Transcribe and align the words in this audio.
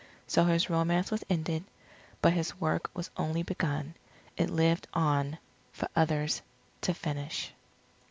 So 0.25 0.45
his 0.45 0.67
romance 0.67 1.11
was 1.11 1.23
ended. 1.29 1.63
But 2.23 2.33
his 2.33 2.59
work 2.59 2.89
was 2.95 3.11
only 3.17 3.43
begun; 3.43 3.93
it 4.35 4.49
lived 4.49 4.87
on 4.95 5.37
for 5.73 5.89
others 5.95 6.41
to 6.81 6.95
finish. 6.95 7.53